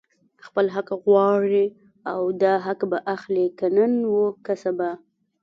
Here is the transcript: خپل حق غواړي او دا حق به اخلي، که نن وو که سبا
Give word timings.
خپل 0.45 0.65
حق 0.75 0.89
غواړي 1.03 1.65
او 2.11 2.21
دا 2.41 2.53
حق 2.65 2.79
به 2.91 2.99
اخلي، 3.15 3.47
که 3.57 3.67
نن 3.77 3.91
وو 4.11 4.25
که 4.45 4.53
سبا 4.63 4.91